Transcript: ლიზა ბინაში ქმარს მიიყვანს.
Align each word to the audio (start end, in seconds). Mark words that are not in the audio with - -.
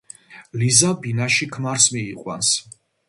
ლიზა 0.61 0.89
ბინაში 1.03 1.49
ქმარს 1.57 1.89
მიიყვანს. 1.97 2.53